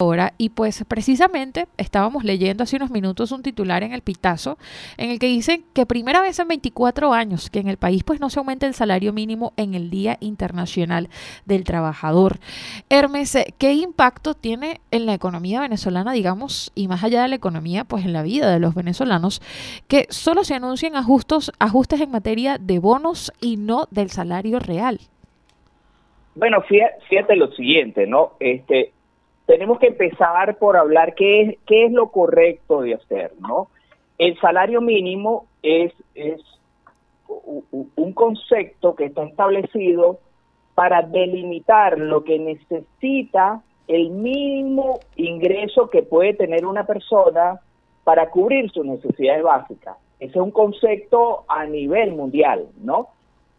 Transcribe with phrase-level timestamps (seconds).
[0.00, 4.56] Ahora, y pues precisamente estábamos leyendo hace unos minutos un titular en el Pitazo
[4.96, 8.20] en el que dicen que primera vez en 24 años que en el país pues
[8.20, 11.08] no se aumenta el salario mínimo en el Día Internacional
[11.46, 12.36] del Trabajador.
[12.88, 17.82] Hermes, ¿qué impacto tiene en la economía venezolana, digamos, y más allá de la economía,
[17.82, 19.42] pues en la vida de los venezolanos,
[19.88, 25.00] que solo se anuncien ajustos, ajustes en materia de bonos y no del salario real?
[26.36, 28.34] Bueno, fíjate lo siguiente, ¿no?
[28.38, 28.92] Este,
[29.48, 33.68] tenemos que empezar por hablar qué es, qué es lo correcto de hacer, ¿no?
[34.18, 36.42] El salario mínimo es, es
[37.26, 40.18] un concepto que está establecido
[40.74, 47.58] para delimitar lo que necesita el mínimo ingreso que puede tener una persona
[48.04, 49.96] para cubrir sus necesidades básicas.
[50.20, 53.08] Ese es un concepto a nivel mundial, ¿no?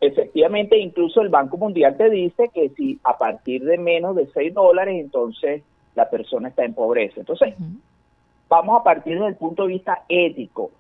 [0.02, 4.54] Efectivamente, incluso el Banco Mundial te dice que si a partir de menos de 6
[4.54, 5.64] dólares, entonces
[5.96, 7.20] la persona está en pobreza.
[7.20, 7.56] Entonces,
[8.48, 10.72] vamos a partir del punto de vista ético.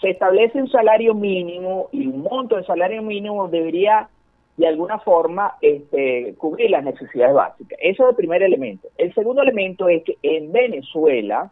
[0.00, 4.08] Se establece un salario mínimo y un monto de salario mínimo debería
[4.56, 7.78] de alguna forma este, cubrir las necesidades básicas.
[7.80, 8.88] Eso es el primer elemento.
[8.96, 11.50] El segundo elemento es que en Venezuela,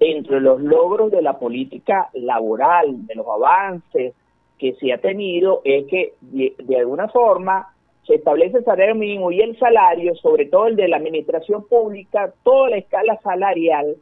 [0.00, 4.14] entre los logros de la política laboral, de los avances
[4.58, 7.73] que se ha tenido, es que de alguna forma
[8.06, 12.32] se establece el salario mínimo y el salario, sobre todo el de la administración pública,
[12.42, 13.96] toda la escala salarial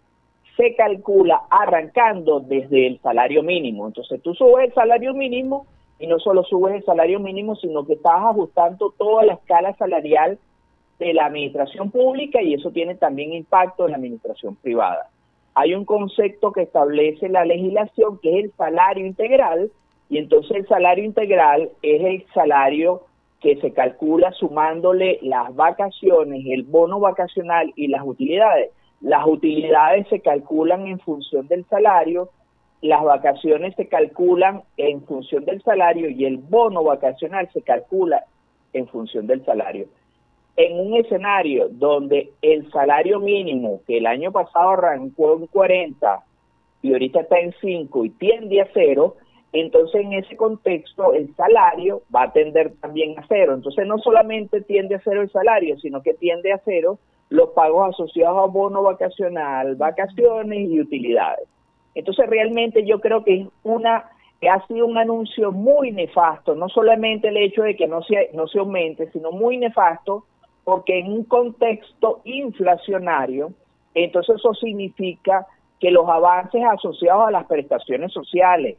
[0.57, 3.87] se calcula arrancando desde el salario mínimo.
[3.87, 5.67] Entonces tú subes el salario mínimo
[5.99, 10.39] y no solo subes el salario mínimo, sino que estás ajustando toda la escala salarial
[10.99, 15.09] de la administración pública y eso tiene también impacto en la administración privada.
[15.55, 19.71] Hay un concepto que establece la legislación que es el salario integral
[20.09, 23.03] y entonces el salario integral es el salario
[23.43, 28.71] que se calcula sumándole las vacaciones, el bono vacacional y las utilidades.
[29.01, 32.31] Las utilidades se calculan en función del salario,
[32.81, 38.25] las vacaciones se calculan en función del salario y el bono vacacional se calcula
[38.73, 39.87] en función del salario.
[40.57, 46.25] En un escenario donde el salario mínimo, que el año pasado arrancó en 40
[46.83, 49.17] y ahorita está en 5 y tiende a cero,
[49.53, 53.55] entonces en ese contexto el salario va a tender también a cero.
[53.55, 56.99] Entonces no solamente tiende a cero el salario, sino que tiende a cero
[57.29, 61.47] los pagos asociados a bono vacacional, vacaciones y utilidades.
[61.95, 64.11] Entonces realmente yo creo que es una
[64.49, 68.49] ha sido un anuncio muy nefasto, no solamente el hecho de que no se, no
[68.49, 70.25] se aumente, sino muy nefasto
[70.65, 73.53] porque en un contexto inflacionario,
[73.95, 75.47] entonces eso significa
[75.81, 78.79] que los avances asociados a las prestaciones sociales,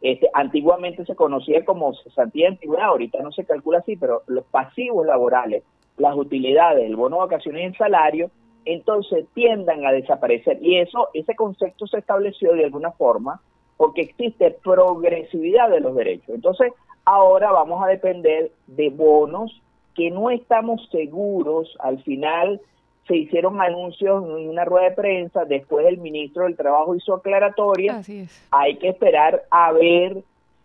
[0.00, 5.06] este, antiguamente se conocía como cesantía antigüedad, ahorita no se calcula así, pero los pasivos
[5.06, 5.64] laborales,
[5.96, 8.30] las utilidades, el bono de vacaciones y el salario,
[8.64, 10.58] entonces tiendan a desaparecer.
[10.62, 13.40] Y eso, ese concepto se estableció de alguna forma
[13.76, 16.34] porque existe progresividad de los derechos.
[16.34, 16.72] Entonces,
[17.04, 19.62] ahora vamos a depender de bonos
[19.94, 22.60] que no estamos seguros al final
[23.08, 28.02] se hicieron anuncios en una rueda de prensa, después el ministro del Trabajo hizo aclaratoria,
[28.50, 30.18] hay que esperar a ver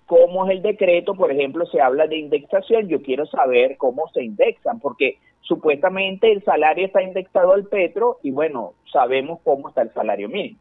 [0.05, 4.23] cómo es el decreto, por ejemplo, se habla de indexación, yo quiero saber cómo se
[4.23, 9.93] indexan, porque supuestamente el salario está indexado al petro y bueno, sabemos cómo está el
[9.93, 10.59] salario mínimo.